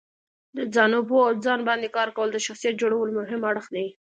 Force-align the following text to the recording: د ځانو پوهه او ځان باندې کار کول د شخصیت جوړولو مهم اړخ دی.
د 0.57 0.59
ځانو 0.73 0.99
پوهه 1.07 1.23
او 1.29 1.33
ځان 1.45 1.59
باندې 1.69 1.93
کار 1.97 2.09
کول 2.15 2.29
د 2.31 2.37
شخصیت 2.45 2.73
جوړولو 2.81 3.11
مهم 3.19 3.41
اړخ 3.49 3.65
دی. 3.75 3.87